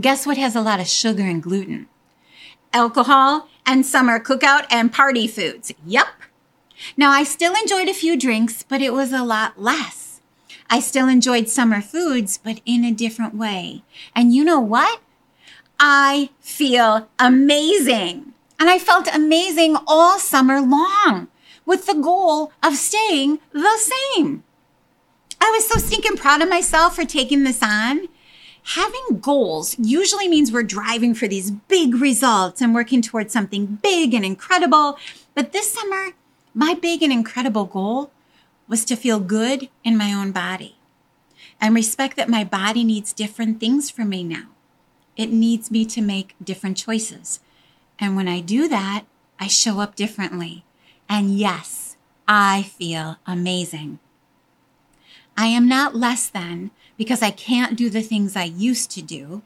Guess 0.01 0.27
what 0.27 0.39
has 0.39 0.57
a 0.57 0.61
lot 0.61 0.81
of 0.81 0.89
sugar 0.89 1.23
and 1.23 1.43
gluten? 1.43 1.89
Alcohol 2.73 3.49
and 3.67 3.85
summer 3.85 4.19
cookout 4.19 4.67
and 4.71 4.93
party 4.93 5.27
foods. 5.27 5.73
Yep. 5.85 6.07
Now, 6.97 7.11
I 7.11 7.25
still 7.25 7.55
enjoyed 7.55 7.89
a 7.89 7.95
few 7.95 8.17
drinks, 8.17 8.63
but 8.63 8.81
it 8.81 8.93
was 8.93 9.13
a 9.13 9.23
lot 9.23 9.61
less. 9.61 10.21
I 10.71 10.81
still 10.81 11.09
enjoyed 11.09 11.49
summer 11.49 11.81
foods, 11.81 12.39
but 12.39 12.61
in 12.65 12.85
a 12.85 12.93
different 12.93 13.35
way. 13.35 13.83
And 14.15 14.33
you 14.33 14.45
know 14.45 14.61
what? 14.61 15.01
I 15.79 16.31
feel 16.41 17.09
amazing. 17.19 18.33
And 18.59 18.71
I 18.71 18.79
felt 18.79 19.09
amazing 19.13 19.77
all 19.87 20.19
summer 20.19 20.61
long 20.61 21.29
with 21.71 21.87
the 21.87 21.95
goal 21.95 22.51
of 22.65 22.75
staying 22.75 23.39
the 23.53 23.79
same. 23.79 24.43
I 25.41 25.53
was 25.55 25.69
so 25.69 25.79
stinking 25.79 26.17
proud 26.17 26.43
of 26.43 26.49
myself 26.49 26.97
for 26.97 27.05
taking 27.05 27.45
this 27.45 27.63
on. 27.63 28.09
Having 28.75 29.21
goals 29.21 29.77
usually 29.79 30.27
means 30.27 30.51
we're 30.51 30.65
driving 30.65 31.15
for 31.15 31.29
these 31.29 31.53
big 31.53 31.95
results 31.95 32.61
and 32.61 32.75
working 32.75 33.03
towards 33.03 33.33
something 33.33 33.79
big 33.85 34.15
and 34.15 34.25
incredible. 34.25 34.99
But 35.37 35.53
this 35.53 35.71
summer, 35.71 36.15
my 36.55 36.75
big 36.75 37.05
and 37.05 37.13
incredible 37.13 37.67
goal 37.67 38.11
was 38.67 38.85
to 38.87 38.97
feel 38.97 39.21
good 39.21 39.69
in 39.85 39.97
my 39.97 40.13
own 40.13 40.33
body 40.33 40.75
and 41.61 41.73
respect 41.73 42.17
that 42.17 42.29
my 42.29 42.43
body 42.43 42.83
needs 42.83 43.13
different 43.13 43.61
things 43.61 43.91
from 43.91 44.09
me 44.09 44.25
now. 44.25 44.49
It 45.17 45.31
needs 45.31 45.71
me 45.71 45.85
to 45.87 46.03
make 46.03 46.35
different 46.43 46.77
choices. 46.77 47.39
And 48.01 48.17
when 48.17 48.27
I 48.27 48.41
do 48.41 48.67
that, 48.67 49.05
I 49.39 49.47
show 49.47 49.79
up 49.79 49.95
differently. 49.95 50.65
And 51.11 51.37
yes, 51.37 51.97
I 52.29 52.63
feel 52.63 53.17
amazing. 53.27 53.99
I 55.37 55.47
am 55.47 55.67
not 55.69 55.97
less 55.97 56.29
than 56.29 56.71
because 56.97 57.21
I 57.21 57.33
can't 57.33 57.77
do 57.77 57.91
the 57.91 58.01
things 58.01 58.37
I 58.37 58.45
used 58.45 58.93
to 58.93 59.03
do. 59.03 59.43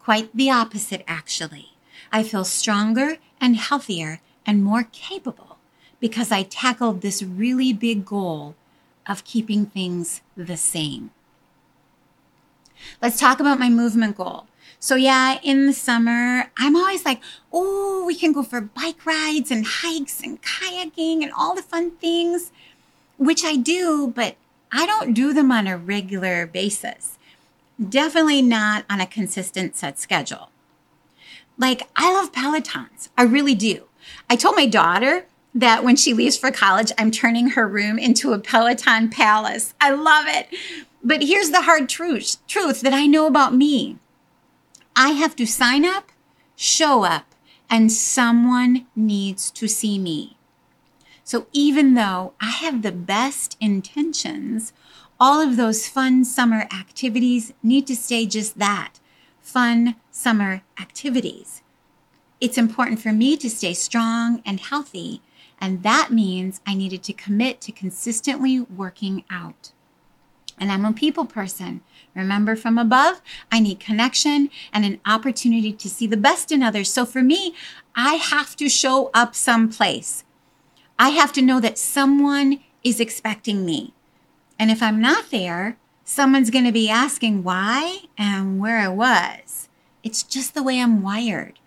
Quite 0.00 0.36
the 0.36 0.50
opposite, 0.50 1.04
actually. 1.06 1.76
I 2.10 2.24
feel 2.24 2.44
stronger 2.44 3.18
and 3.40 3.54
healthier 3.54 4.20
and 4.44 4.64
more 4.64 4.88
capable 4.90 5.58
because 6.00 6.32
I 6.32 6.42
tackled 6.42 7.00
this 7.00 7.22
really 7.22 7.72
big 7.72 8.04
goal 8.04 8.56
of 9.06 9.24
keeping 9.24 9.66
things 9.66 10.20
the 10.36 10.56
same. 10.56 11.12
Let's 13.00 13.20
talk 13.20 13.38
about 13.38 13.60
my 13.60 13.70
movement 13.70 14.16
goal. 14.16 14.46
So, 14.80 14.96
yeah, 14.96 15.38
in 15.42 15.66
the 15.66 15.72
summer, 15.72 16.50
I'm 16.58 16.76
always 16.76 17.04
like, 17.04 17.20
oh, 17.52 18.04
we 18.06 18.14
can 18.14 18.32
go 18.32 18.42
for 18.42 18.60
bike 18.60 19.06
rides 19.06 19.50
and 19.50 19.64
hikes 19.66 20.20
and 20.22 20.42
kayaking 20.42 21.22
and 21.22 21.32
all 21.32 21.54
the 21.54 21.62
fun 21.62 21.92
things, 21.92 22.52
which 23.16 23.44
I 23.44 23.56
do, 23.56 24.12
but 24.14 24.36
I 24.70 24.86
don't 24.86 25.14
do 25.14 25.32
them 25.32 25.50
on 25.50 25.66
a 25.66 25.78
regular 25.78 26.46
basis. 26.46 27.18
Definitely 27.88 28.42
not 28.42 28.84
on 28.90 29.00
a 29.00 29.06
consistent 29.06 29.76
set 29.76 29.98
schedule. 29.98 30.50
Like, 31.56 31.88
I 31.96 32.12
love 32.12 32.32
Pelotons. 32.32 33.08
I 33.16 33.22
really 33.22 33.54
do. 33.54 33.84
I 34.28 34.36
told 34.36 34.56
my 34.56 34.66
daughter 34.66 35.26
that 35.54 35.84
when 35.84 35.96
she 35.96 36.12
leaves 36.12 36.36
for 36.36 36.50
college, 36.50 36.90
I'm 36.98 37.10
turning 37.10 37.50
her 37.50 37.68
room 37.68 37.98
into 37.98 38.32
a 38.32 38.38
Peloton 38.38 39.08
palace. 39.08 39.74
I 39.80 39.90
love 39.90 40.26
it. 40.26 40.48
But 41.02 41.22
here's 41.22 41.50
the 41.50 41.62
hard 41.62 41.88
truth, 41.88 42.36
truth 42.48 42.80
that 42.80 42.92
I 42.92 43.06
know 43.06 43.26
about 43.26 43.54
me. 43.54 43.98
I 44.96 45.10
have 45.10 45.34
to 45.36 45.46
sign 45.46 45.84
up, 45.84 46.12
show 46.54 47.04
up, 47.04 47.34
and 47.68 47.90
someone 47.90 48.86
needs 48.94 49.50
to 49.52 49.66
see 49.66 49.98
me. 49.98 50.36
So 51.24 51.46
even 51.52 51.94
though 51.94 52.34
I 52.40 52.50
have 52.50 52.82
the 52.82 52.92
best 52.92 53.56
intentions, 53.60 54.72
all 55.18 55.40
of 55.40 55.56
those 55.56 55.88
fun 55.88 56.24
summer 56.24 56.68
activities 56.72 57.52
need 57.62 57.86
to 57.86 57.96
stay 57.96 58.26
just 58.26 58.58
that 58.58 58.94
fun 59.40 59.96
summer 60.10 60.62
activities. 60.80 61.62
It's 62.40 62.58
important 62.58 63.00
for 63.00 63.12
me 63.12 63.36
to 63.38 63.50
stay 63.50 63.74
strong 63.74 64.42
and 64.44 64.60
healthy, 64.60 65.22
and 65.60 65.82
that 65.82 66.10
means 66.10 66.60
I 66.66 66.74
needed 66.74 67.02
to 67.04 67.12
commit 67.12 67.60
to 67.62 67.72
consistently 67.72 68.60
working 68.60 69.24
out. 69.30 69.72
And 70.58 70.70
I'm 70.70 70.84
a 70.84 70.92
people 70.92 71.24
person. 71.24 71.80
Remember 72.14 72.54
from 72.54 72.78
above, 72.78 73.20
I 73.50 73.60
need 73.60 73.80
connection 73.80 74.50
and 74.72 74.84
an 74.84 75.00
opportunity 75.04 75.72
to 75.72 75.88
see 75.88 76.06
the 76.06 76.16
best 76.16 76.52
in 76.52 76.62
others. 76.62 76.92
So 76.92 77.04
for 77.04 77.22
me, 77.22 77.54
I 77.96 78.14
have 78.14 78.54
to 78.56 78.68
show 78.68 79.10
up 79.12 79.34
someplace. 79.34 80.24
I 80.98 81.10
have 81.10 81.32
to 81.32 81.42
know 81.42 81.60
that 81.60 81.78
someone 81.78 82.60
is 82.84 83.00
expecting 83.00 83.64
me. 83.64 83.94
And 84.58 84.70
if 84.70 84.82
I'm 84.82 85.00
not 85.00 85.30
there, 85.30 85.76
someone's 86.04 86.50
going 86.50 86.66
to 86.66 86.72
be 86.72 86.88
asking 86.88 87.42
why 87.42 88.02
and 88.16 88.60
where 88.60 88.78
I 88.78 88.88
was. 88.88 89.68
It's 90.04 90.22
just 90.22 90.54
the 90.54 90.62
way 90.62 90.80
I'm 90.80 91.02
wired. 91.02 91.58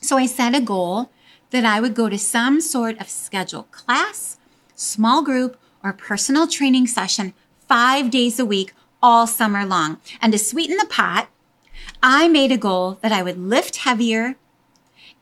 So 0.00 0.16
I 0.16 0.26
set 0.26 0.56
a 0.56 0.60
goal 0.60 1.10
that 1.50 1.64
I 1.64 1.80
would 1.80 1.94
go 1.94 2.08
to 2.08 2.18
some 2.18 2.60
sort 2.60 3.00
of 3.00 3.08
scheduled 3.08 3.70
class, 3.70 4.38
small 4.74 5.22
group, 5.22 5.56
or 5.84 5.92
personal 5.92 6.46
training 6.46 6.86
session 6.86 7.34
five 7.72 8.10
days 8.10 8.38
a 8.38 8.44
week 8.44 8.74
all 9.02 9.26
summer 9.26 9.64
long. 9.64 9.98
And 10.20 10.30
to 10.32 10.38
sweeten 10.38 10.76
the 10.76 10.84
pot, 10.84 11.30
I 12.02 12.28
made 12.28 12.52
a 12.52 12.58
goal 12.58 12.98
that 13.00 13.12
I 13.12 13.22
would 13.22 13.38
lift 13.38 13.76
heavier. 13.76 14.36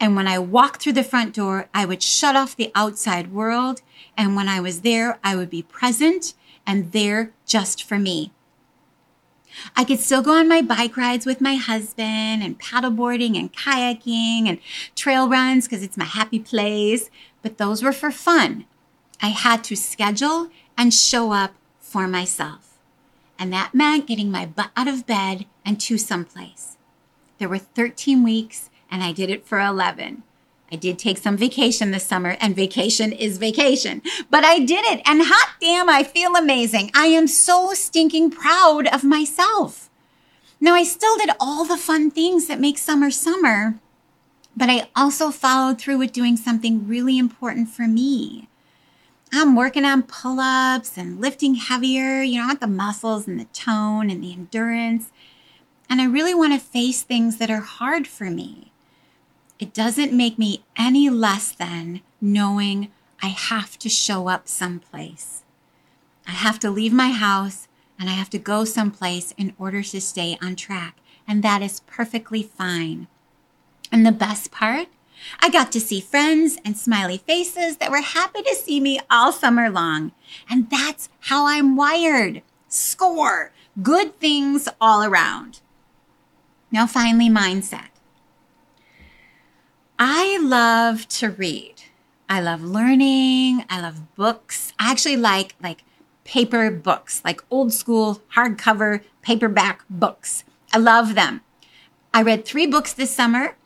And 0.01 0.17
when 0.17 0.27
I 0.27 0.41
walked 0.41 0.83
through 0.83 0.95
the 0.95 1.05
front 1.05 1.33
door, 1.33 1.69
I 1.73 1.85
would 1.85 2.03
shut 2.03 2.35
off 2.35 2.57
the 2.57 2.73
outside 2.75 3.31
world. 3.31 3.83
And 4.17 4.35
when 4.35 4.49
I 4.49 4.59
was 4.59 4.81
there, 4.81 5.21
I 5.23 5.37
would 5.37 5.49
be 5.49 5.63
present 5.63 6.35
and 6.67 6.91
there 6.91 7.33
just 7.47 7.85
for 7.85 8.01
me. 8.01 8.33
I 9.77 9.85
could 9.85 10.01
still 10.01 10.21
go 10.21 10.33
on 10.33 10.49
my 10.49 10.61
bike 10.61 10.97
rides 10.97 11.27
with 11.27 11.41
my 11.41 11.55
husband 11.55 12.43
and 12.43 12.59
paddleboarding 12.59 13.39
and 13.39 13.53
kayaking 13.53 14.49
and 14.49 14.59
trail 14.97 15.29
runs 15.29 15.69
because 15.69 15.85
it's 15.85 15.97
my 15.97 16.05
happy 16.05 16.41
place, 16.41 17.11
but 17.43 17.59
those 17.59 17.85
were 17.85 17.93
for 17.93 18.11
fun. 18.11 18.65
I 19.23 19.29
had 19.29 19.63
to 19.65 19.77
schedule 19.77 20.51
and 20.77 20.93
show 20.93 21.31
up 21.31 21.53
for 21.91 22.07
myself. 22.07 22.79
And 23.39 23.53
that 23.53 23.75
meant 23.75 24.07
getting 24.07 24.31
my 24.31 24.47
butt 24.47 24.71
out 24.77 24.87
of 24.87 25.07
bed 25.07 25.47
and 25.65 25.81
to 25.81 25.99
someplace. 25.99 26.77
There 27.39 27.49
were 27.49 27.59
13 27.59 28.23
weeks 28.23 28.71
and 28.91 29.03
I 29.03 29.13
did 29.13 29.29
it 29.29 29.47
for 29.47 29.59
11. 29.59 30.23
I 30.73 30.77
did 30.77 30.99
take 30.99 31.19
some 31.19 31.37
vacation 31.37 31.91
this 31.91 32.05
summer, 32.07 32.37
and 32.41 32.55
vacation 32.55 33.11
is 33.13 33.39
vacation. 33.39 34.03
But 34.31 34.45
I 34.45 34.61
did 34.61 34.85
it, 34.85 35.01
and 35.05 35.23
hot 35.25 35.55
damn, 35.61 35.89
I 35.89 36.05
feel 36.05 36.37
amazing. 36.37 36.93
I 36.95 37.07
am 37.07 37.27
so 37.27 37.75
stinking 37.75 38.31
proud 38.31 38.87
of 38.87 39.03
myself. 39.03 39.91
Now, 40.61 40.75
I 40.75 40.85
still 40.85 41.17
did 41.17 41.31
all 41.41 41.65
the 41.65 41.77
fun 41.77 42.11
things 42.11 42.47
that 42.47 42.61
make 42.61 42.79
summer 42.79 43.11
summer, 43.11 43.81
but 44.57 44.71
I 44.71 44.89
also 44.95 45.31
followed 45.31 45.81
through 45.81 45.99
with 45.99 46.13
doing 46.13 46.37
something 46.37 46.87
really 46.87 47.19
important 47.19 47.69
for 47.69 47.89
me. 47.89 48.50
I'm 49.33 49.55
working 49.55 49.85
on 49.85 50.03
pull 50.03 50.41
ups 50.41 50.99
and 50.99 51.21
lifting 51.21 51.55
heavier. 51.55 52.23
You 52.23 52.39
know, 52.39 52.45
I 52.45 52.47
want 52.49 52.61
the 52.61 52.67
muscles 52.67 53.29
and 53.29 53.39
the 53.39 53.45
tone 53.47 54.11
and 54.11 54.23
the 54.23 54.33
endurance. 54.33 55.11
And 55.89 56.01
I 56.01 56.05
really 56.05 56.35
want 56.35 56.53
to 56.53 56.59
face 56.59 57.03
things 57.03 57.39
that 57.39 57.51
are 57.51 57.61
hard 57.61 58.07
for 58.07 58.25
me. 58.25 58.73
It 59.59 59.73
doesn't 59.75 60.13
make 60.13 60.39
me 60.39 60.65
any 60.77 61.11
less 61.11 61.53
than 61.53 62.01
knowing 62.21 62.91
I 63.23 63.29
have 63.29 63.79
to 63.81 63.89
show 63.89 64.29
up 64.29 64.49
someplace. 64.49 65.43
I 66.27 66.33
have 66.33 66.59
to 66.61 66.71
leave 66.71 66.93
my 66.93 67.11
house 67.11 67.69
and 67.99 68.09
I 68.09 68.15
have 68.15 68.31
to 68.31 68.39
go 68.39 68.65
someplace 68.65 69.33
in 69.37 69.53
order 69.59 69.83
to 69.83 70.01
stay 70.01 70.39
on 70.43 70.57
track. 70.57 70.97
And 71.29 71.43
that 71.43 71.63
is 71.63 71.81
perfectly 71.81 72.43
fine. 72.43 73.07
And 73.93 74.07
the 74.07 74.13
best 74.13 74.51
part, 74.51 74.89
I 75.41 75.51
got 75.51 75.73
to 75.73 75.81
see 75.81 76.01
friends 76.01 76.59
and 76.65 76.77
smiley 76.77 77.19
faces 77.19 77.77
that 77.79 77.91
were 77.91 78.01
happy 78.01 78.43
to 78.43 78.55
see 78.55 78.81
me 78.81 79.01
all 79.11 79.33
summer 79.33 79.71
long. 79.71 80.13
And 80.49 80.71
that's 80.71 81.09
how 81.21 81.47
I'm 81.47 81.77
wired. 81.77 82.43
Score. 82.69 83.53
Good 83.83 84.19
things 84.21 84.69
all 84.81 85.03
around. 85.03 85.61
Now, 86.73 86.87
finally, 86.87 87.29
mindset. 87.29 87.89
I 89.99 90.39
love 90.39 91.09
to 91.09 91.31
read. 91.31 91.75
I 92.29 92.41
love 92.41 92.63
learning. 92.63 93.65
I 93.69 93.81
love 93.81 94.15
books. 94.15 94.73
I 94.79 94.91
actually 94.91 95.17
like 95.17 95.57
like 95.61 95.85
paper 96.25 96.71
books, 96.71 97.21
like 97.25 97.43
old 97.51 97.73
school 97.73 98.23
hardcover 98.35 99.03
paperback 99.21 99.85
books. 99.91 100.45
I 100.73 100.79
love 100.79 101.17
them. 101.17 101.41
I 102.15 102.23
read 102.23 102.45
three 102.45 102.67
books 102.67 102.93
this 102.93 103.15
summer. 103.15 103.57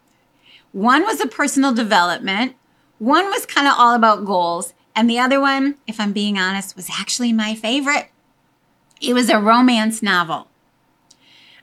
One 0.75 1.04
was 1.04 1.21
a 1.21 1.28
personal 1.28 1.73
development, 1.73 2.57
one 2.99 3.26
was 3.26 3.47
kind 3.47 3.69
of 3.69 3.75
all 3.78 3.95
about 3.95 4.25
goals, 4.25 4.75
and 4.97 5.09
the 5.09 5.21
other 5.21 5.40
one, 5.40 5.76
if 5.87 6.00
I'm 6.00 6.12
being 6.12 6.37
honest, 6.37 6.75
was 6.75 6.90
actually 6.90 7.33
my 7.33 7.54
favorite. 7.54 8.09
It 9.00 9.14
was 9.14 9.31
a 9.31 9.38
romance 9.38 10.02
novel. 10.02 10.49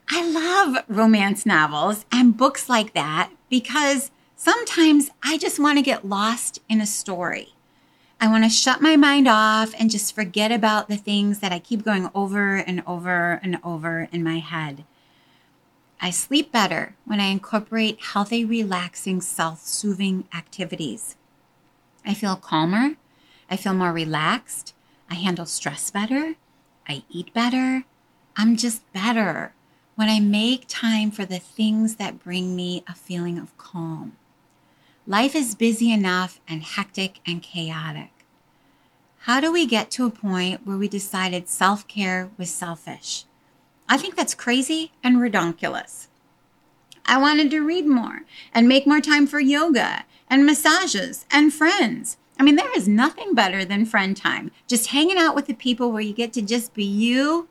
I 0.10 0.25
love 0.25 0.86
romance 0.88 1.46
novels 1.46 2.06
and 2.10 2.38
books 2.38 2.70
like 2.70 2.94
that 2.94 3.32
because 3.50 4.12
sometimes 4.38 5.10
I 5.22 5.38
just 5.38 5.60
want 5.60 5.77
to 5.77 5.84
get 5.84 6.08
lost 6.08 6.60
in 6.70 6.80
a 6.80 6.86
story. 6.86 7.50
I 8.22 8.30
want 8.30 8.46
to 8.46 8.50
shut 8.50 8.82
my 8.82 8.96
mind 8.96 9.27
off 9.27 9.74
and 9.77 9.91
just 9.91 10.15
forget 10.15 10.53
about 10.53 10.88
the 10.88 10.96
things 10.96 11.39
that 11.39 11.51
I 11.51 11.60
keep 11.60 11.84
going 11.84 12.10
over 12.15 12.56
and 12.56 12.82
over 12.88 13.41
and 13.44 13.60
over 13.62 14.08
in 14.13 14.24
my 14.24 14.39
head. 14.39 14.86
I 16.03 16.10
sleep 16.10 16.51
better 16.51 16.96
when 17.05 17.20
I 17.20 17.25
incorporate 17.25 18.01
healthy, 18.01 18.43
relaxing, 18.43 19.22
self 19.22 19.62
soothing 19.62 20.27
activities. 20.34 21.15
I 22.03 22.15
feel 22.15 22.36
calmer. 22.36 22.96
I 23.51 23.55
feel 23.55 23.75
more 23.75 23.93
relaxed. 23.93 24.74
I 25.12 25.15
handle 25.15 25.46
stress 25.46 25.91
better. 25.91 26.36
I 26.88 27.03
eat 27.10 27.34
better. 27.36 27.86
I'm 28.36 28.58
just 28.58 28.91
better 28.93 29.53
when 29.93 30.10
I 30.10 30.20
make 30.20 30.65
time 30.67 31.12
for 31.12 31.25
the 31.25 31.38
things 31.38 31.98
that 31.98 32.24
bring 32.24 32.55
me 32.55 32.84
a 32.88 32.96
feeling 32.96 33.38
of 33.38 33.55
calm. 33.60 34.17
Life 35.05 35.36
is 35.36 35.53
busy 35.53 35.91
enough 35.91 36.39
and 36.48 36.63
hectic 36.63 37.20
and 37.27 37.43
chaotic. 37.43 38.25
How 39.25 39.39
do 39.39 39.51
we 39.51 39.67
get 39.67 39.91
to 39.91 40.05
a 40.08 40.10
point 40.10 40.65
where 40.65 40.77
we 40.77 40.88
decided 40.88 41.48
self 41.48 41.88
care 41.88 42.31
was 42.39 42.50
selfish? 42.50 43.25
I 43.91 43.98
think 43.98 44.15
that's 44.15 44.33
crazy 44.33 44.93
and 45.03 45.17
redonkulous. 45.17 46.07
I 47.05 47.17
wanted 47.17 47.51
to 47.51 47.60
read 47.60 47.86
more 47.86 48.21
and 48.53 48.65
make 48.65 48.88
more 48.88 49.01
time 49.01 49.27
for 49.27 49.41
yoga 49.41 50.05
and 50.29 50.45
massages 50.45 51.25
and 51.29 51.53
friends. 51.53 52.15
I 52.39 52.43
mean, 52.43 52.55
there 52.55 52.74
is 52.74 52.88
nothing 52.88 53.36
better 53.36 53.65
than 53.65 53.86
friend 53.86 54.15
time. 54.15 54.51
Just 54.65 54.91
hanging 54.91 55.17
out 55.17 55.36
with 55.36 55.48
the 55.48 55.53
people 55.53 55.91
where 55.91 56.01
you 56.01 56.13
get 56.13 56.31
to 56.33 56.41
just 56.41 56.74
be 56.74 56.86
you. 56.86 57.50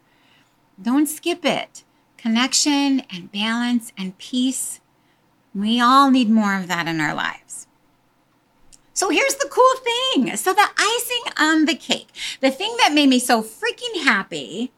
Don't 0.80 1.04
skip 1.04 1.44
it. 1.44 1.84
Connection 2.16 3.00
and 3.12 3.30
balance 3.30 3.92
and 3.98 4.16
peace. 4.16 4.80
We 5.54 5.78
all 5.78 6.10
need 6.10 6.30
more 6.30 6.58
of 6.58 6.68
that 6.68 6.88
in 6.88 7.02
our 7.02 7.14
lives. 7.14 7.66
So 8.94 9.10
here's 9.10 9.34
the 9.34 9.50
cool 9.50 10.24
thing. 10.24 10.34
So, 10.38 10.54
the 10.54 10.68
icing 10.78 11.32
on 11.36 11.66
the 11.66 11.74
cake, 11.74 12.08
the 12.40 12.50
thing 12.50 12.74
that 12.78 12.94
made 12.94 13.10
me 13.10 13.18
so 13.18 13.42
freaking 13.42 14.04
happy 14.04 14.72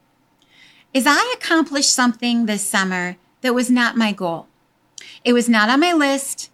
is 0.93 1.05
I 1.07 1.35
accomplished 1.35 1.91
something 1.91 2.45
this 2.45 2.65
summer 2.67 3.17
that 3.41 3.55
was 3.55 3.69
not 3.69 3.97
my 3.97 4.11
goal. 4.11 4.47
It 5.23 5.33
was 5.33 5.49
not 5.49 5.69
on 5.69 5.79
my 5.79 5.91
list, 5.93 6.51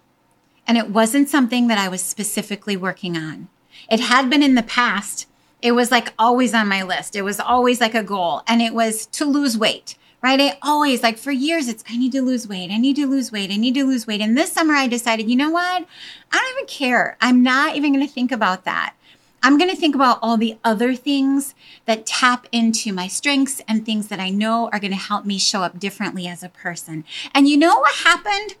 and 0.66 0.78
it 0.78 0.90
wasn't 0.90 1.28
something 1.28 1.68
that 1.68 1.78
I 1.78 1.88
was 1.88 2.02
specifically 2.02 2.76
working 2.76 3.16
on. 3.16 3.48
It 3.90 4.00
had 4.00 4.30
been 4.30 4.42
in 4.42 4.54
the 4.54 4.62
past. 4.62 5.26
It 5.60 5.72
was 5.72 5.90
like 5.90 6.14
always 6.18 6.54
on 6.54 6.68
my 6.68 6.82
list. 6.82 7.14
It 7.16 7.22
was 7.22 7.38
always 7.38 7.80
like 7.80 7.94
a 7.94 8.02
goal, 8.02 8.42
and 8.46 8.62
it 8.62 8.72
was 8.72 9.06
to 9.06 9.26
lose 9.26 9.58
weight, 9.58 9.96
right? 10.22 10.40
I 10.40 10.58
always, 10.62 11.02
like 11.02 11.18
for 11.18 11.32
years, 11.32 11.68
it's 11.68 11.84
I 11.88 11.98
need 11.98 12.12
to 12.12 12.22
lose 12.22 12.48
weight. 12.48 12.70
I 12.70 12.78
need 12.78 12.96
to 12.96 13.06
lose 13.06 13.30
weight. 13.30 13.50
I 13.50 13.56
need 13.56 13.74
to 13.74 13.84
lose 13.84 14.06
weight. 14.06 14.22
And 14.22 14.38
this 14.38 14.52
summer, 14.52 14.74
I 14.74 14.86
decided, 14.86 15.28
you 15.28 15.36
know 15.36 15.50
what? 15.50 15.84
I 16.32 16.38
don't 16.38 16.52
even 16.54 16.66
care. 16.66 17.18
I'm 17.20 17.42
not 17.42 17.76
even 17.76 17.92
going 17.92 18.06
to 18.06 18.12
think 18.12 18.32
about 18.32 18.64
that. 18.64 18.94
I'm 19.42 19.56
going 19.56 19.70
to 19.70 19.76
think 19.76 19.94
about 19.94 20.18
all 20.20 20.36
the 20.36 20.58
other 20.62 20.94
things 20.94 21.54
that 21.86 22.04
tap 22.04 22.46
into 22.52 22.92
my 22.92 23.08
strengths 23.08 23.62
and 23.66 23.84
things 23.84 24.08
that 24.08 24.20
I 24.20 24.28
know 24.28 24.68
are 24.72 24.78
going 24.78 24.92
to 24.92 24.98
help 24.98 25.24
me 25.24 25.38
show 25.38 25.62
up 25.62 25.78
differently 25.78 26.26
as 26.26 26.42
a 26.42 26.50
person. 26.50 27.04
And 27.34 27.48
you 27.48 27.56
know 27.56 27.78
what 27.78 27.94
happened? 27.96 28.56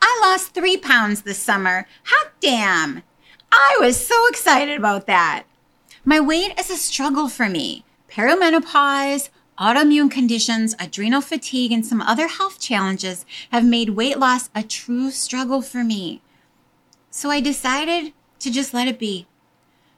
I 0.00 0.20
lost 0.22 0.52
three 0.52 0.76
pounds 0.76 1.22
this 1.22 1.38
summer. 1.38 1.86
Hot 2.06 2.32
damn. 2.40 3.02
I 3.52 3.76
was 3.80 4.04
so 4.04 4.26
excited 4.28 4.76
about 4.76 5.06
that. 5.06 5.44
My 6.04 6.18
weight 6.18 6.58
is 6.58 6.68
a 6.68 6.76
struggle 6.76 7.28
for 7.28 7.48
me. 7.48 7.84
Perimenopause, 8.10 9.30
autoimmune 9.58 10.10
conditions, 10.10 10.74
adrenal 10.80 11.20
fatigue, 11.20 11.70
and 11.70 11.86
some 11.86 12.02
other 12.02 12.26
health 12.26 12.60
challenges 12.60 13.24
have 13.52 13.64
made 13.64 13.90
weight 13.90 14.18
loss 14.18 14.50
a 14.56 14.64
true 14.64 15.12
struggle 15.12 15.62
for 15.62 15.84
me. 15.84 16.20
So 17.10 17.30
I 17.30 17.40
decided 17.40 18.12
to 18.40 18.50
just 18.50 18.74
let 18.74 18.88
it 18.88 18.98
be 18.98 19.28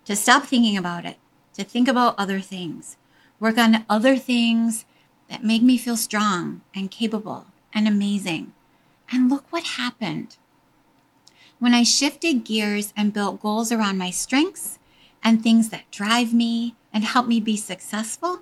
to 0.04 0.16
stop 0.16 0.44
thinking 0.44 0.76
about 0.76 1.04
it, 1.04 1.16
to 1.54 1.64
think 1.64 1.88
about 1.88 2.18
other 2.18 2.40
things, 2.40 2.96
work 3.40 3.58
on 3.58 3.84
other 3.88 4.16
things 4.16 4.84
that 5.28 5.44
make 5.44 5.62
me 5.62 5.78
feel 5.78 5.96
strong 5.96 6.60
and 6.74 6.90
capable 6.90 7.46
and 7.72 7.88
amazing. 7.88 8.52
And 9.10 9.30
look 9.30 9.44
what 9.50 9.64
happened. 9.64 10.36
When 11.58 11.74
I 11.74 11.82
shifted 11.82 12.44
gears 12.44 12.92
and 12.96 13.12
built 13.12 13.40
goals 13.40 13.72
around 13.72 13.98
my 13.98 14.10
strengths 14.10 14.78
and 15.22 15.42
things 15.42 15.70
that 15.70 15.90
drive 15.90 16.34
me 16.34 16.74
and 16.92 17.04
help 17.04 17.26
me 17.26 17.40
be 17.40 17.56
successful, 17.56 18.40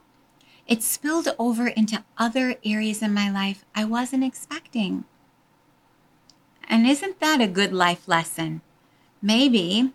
it 0.67 0.83
spilled 0.83 1.35
over 1.39 1.69
into 1.69 2.05
other 2.17 2.57
areas 2.65 3.03
in 3.03 3.13
my 3.13 3.31
life 3.31 3.65
I 3.75 3.85
wasn't 3.85 4.25
expecting. 4.25 5.05
And 6.69 6.87
isn't 6.87 7.21
that 7.21 7.41
a 7.41 7.47
good 7.47 7.73
life 7.73 8.09
lesson? 8.09 8.63
Maybe, 9.21 9.93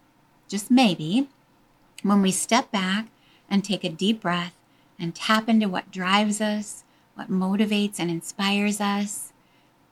just 0.47 0.69
maybe, 0.69 1.29
when 2.03 2.21
we 2.21 2.31
step 2.31 2.71
back 2.71 3.07
and 3.49 3.63
take 3.63 3.83
a 3.83 3.89
deep 3.89 4.21
breath 4.21 4.55
and 4.99 5.15
tap 5.15 5.49
into 5.49 5.69
what 5.69 5.91
drives 5.91 6.41
us, 6.41 6.83
what 7.15 7.29
motivates 7.29 7.99
and 7.99 8.09
inspires 8.09 8.79
us, 8.79 9.33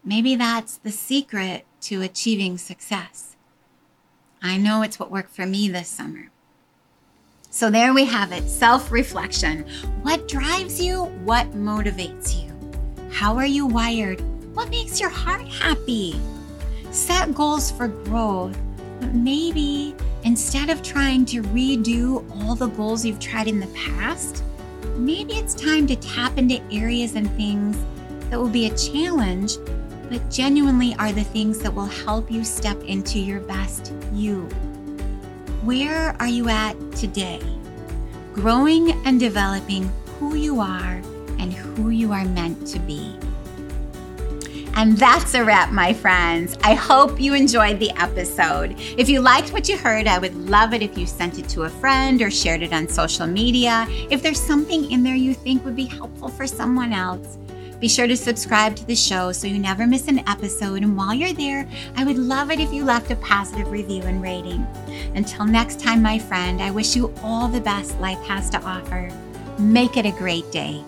maybe 0.03 0.35
that's 0.35 0.77
the 0.77 0.91
secret 0.91 1.65
to 1.81 2.01
achieving 2.01 2.57
success. 2.57 3.35
I 4.41 4.57
know 4.57 4.81
it's 4.81 4.99
what 4.99 5.11
worked 5.11 5.35
for 5.35 5.45
me 5.45 5.69
this 5.69 5.89
summer. 5.89 6.29
So 7.49 7.69
there 7.71 7.93
we 7.93 8.05
have 8.05 8.31
it 8.31 8.47
self 8.49 8.91
reflection. 8.91 9.65
What 10.01 10.27
drives 10.27 10.81
you? 10.81 11.05
What 11.23 11.51
motivates 11.53 12.35
you? 12.35 12.51
How 13.11 13.35
are 13.37 13.45
you 13.45 13.65
wired? 13.65 14.19
What 14.53 14.69
makes 14.69 14.99
your 14.99 15.09
heart 15.09 15.47
happy? 15.47 16.19
Set 16.91 17.33
goals 17.33 17.71
for 17.71 17.87
growth, 17.87 18.57
but 18.99 19.13
maybe 19.13 19.95
Instead 20.25 20.71
of 20.71 20.81
trying 20.81 21.23
to 21.23 21.43
redo 21.43 22.25
all 22.31 22.55
the 22.55 22.65
goals 22.65 23.05
you've 23.05 23.19
tried 23.19 23.47
in 23.47 23.59
the 23.59 23.67
past, 23.67 24.43
maybe 24.97 25.33
it's 25.33 25.53
time 25.53 25.85
to 25.85 25.95
tap 25.97 26.39
into 26.39 26.59
areas 26.71 27.13
and 27.13 27.29
things 27.33 27.77
that 28.31 28.39
will 28.39 28.49
be 28.49 28.65
a 28.65 28.75
challenge, 28.75 29.57
but 30.09 30.31
genuinely 30.31 30.95
are 30.95 31.11
the 31.11 31.23
things 31.23 31.59
that 31.59 31.71
will 31.71 31.85
help 31.85 32.31
you 32.31 32.43
step 32.43 32.81
into 32.85 33.19
your 33.19 33.39
best 33.41 33.93
you. 34.13 34.41
Where 35.63 36.15
are 36.19 36.27
you 36.27 36.49
at 36.49 36.75
today? 36.93 37.41
Growing 38.33 38.93
and 39.05 39.19
developing 39.19 39.91
who 40.17 40.33
you 40.33 40.59
are 40.59 41.03
and 41.37 41.53
who 41.53 41.91
you 41.91 42.11
are 42.11 42.25
meant 42.25 42.65
to 42.69 42.79
be. 42.79 43.15
And 44.75 44.97
that's 44.97 45.33
a 45.33 45.43
wrap, 45.43 45.71
my 45.71 45.93
friends. 45.93 46.57
I 46.61 46.73
hope 46.73 47.19
you 47.19 47.33
enjoyed 47.33 47.79
the 47.79 47.91
episode. 47.91 48.75
If 48.97 49.07
you 49.07 49.21
liked 49.21 49.53
what 49.53 49.69
you 49.69 49.77
heard, 49.77 50.05
I 50.05 50.19
would 50.19 50.35
love 50.49 50.73
it 50.73 50.81
if 50.81 50.97
you 50.97 51.07
sent 51.07 51.39
it 51.39 51.47
to 51.49 51.63
a 51.63 51.69
friend 51.69 52.21
or 52.21 52.29
shared 52.29 52.61
it 52.61 52.73
on 52.73 52.89
social 52.89 53.25
media. 53.25 53.87
If 54.09 54.21
there's 54.21 54.39
something 54.39 54.91
in 54.91 55.01
there 55.01 55.15
you 55.15 55.33
think 55.33 55.63
would 55.63 55.77
be 55.77 55.85
helpful 55.85 56.27
for 56.27 56.45
someone 56.45 56.91
else, 56.91 57.37
be 57.79 57.87
sure 57.87 58.07
to 58.07 58.17
subscribe 58.17 58.75
to 58.75 58.85
the 58.85 58.95
show 58.95 59.31
so 59.31 59.47
you 59.47 59.59
never 59.59 59.87
miss 59.87 60.09
an 60.09 60.27
episode. 60.27 60.83
And 60.83 60.97
while 60.97 61.13
you're 61.13 61.33
there, 61.33 61.67
I 61.95 62.03
would 62.03 62.17
love 62.17 62.51
it 62.51 62.59
if 62.59 62.73
you 62.73 62.83
left 62.83 63.11
a 63.11 63.15
positive 63.17 63.71
review 63.71 64.03
and 64.03 64.21
rating. 64.21 64.67
Until 65.15 65.45
next 65.45 65.79
time, 65.79 66.01
my 66.01 66.19
friend, 66.19 66.61
I 66.61 66.71
wish 66.71 66.97
you 66.97 67.13
all 67.23 67.47
the 67.47 67.61
best 67.61 67.97
life 68.01 68.21
has 68.23 68.49
to 68.49 68.61
offer. 68.61 69.09
Make 69.57 69.95
it 69.95 70.05
a 70.05 70.11
great 70.11 70.51
day. 70.51 70.83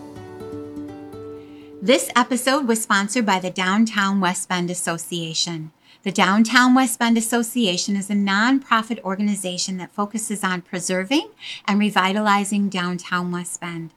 This 1.87 2.11
episode 2.17 2.67
was 2.67 2.83
sponsored 2.83 3.25
by 3.25 3.39
the 3.39 3.49
Downtown 3.49 4.19
West 4.19 4.49
Bend 4.49 4.69
Association. 4.69 5.71
The 6.03 6.11
Downtown 6.11 6.75
West 6.75 6.99
Bend 6.99 7.17
Association 7.17 7.95
is 7.95 8.09
a 8.09 8.13
nonprofit 8.13 9.01
organization 9.03 9.77
that 9.77 9.93
focuses 9.93 10.43
on 10.43 10.63
preserving 10.63 11.29
and 11.65 11.79
revitalizing 11.79 12.67
downtown 12.67 13.31
West 13.31 13.61
Bend. 13.61 13.91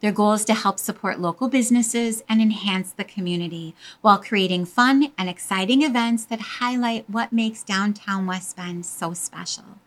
Their 0.00 0.12
goal 0.12 0.34
is 0.34 0.44
to 0.44 0.52
help 0.52 0.78
support 0.78 1.20
local 1.20 1.48
businesses 1.48 2.22
and 2.28 2.42
enhance 2.42 2.92
the 2.92 3.02
community 3.02 3.74
while 4.02 4.18
creating 4.18 4.66
fun 4.66 5.10
and 5.16 5.30
exciting 5.30 5.80
events 5.80 6.26
that 6.26 6.58
highlight 6.60 7.08
what 7.08 7.32
makes 7.32 7.62
downtown 7.62 8.26
West 8.26 8.58
Bend 8.58 8.84
so 8.84 9.14
special. 9.14 9.78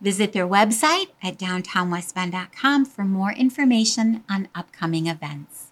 Visit 0.00 0.32
their 0.32 0.46
website 0.46 1.08
at 1.20 1.36
downtownwestbend.com 1.36 2.84
for 2.84 3.02
more 3.02 3.32
information 3.32 4.22
on 4.30 4.46
upcoming 4.54 5.08
events. 5.08 5.65